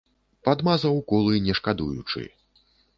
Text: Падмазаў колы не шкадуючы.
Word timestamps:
Падмазаў 0.49 0.97
колы 1.13 1.37
не 1.47 1.59
шкадуючы. 1.63 2.29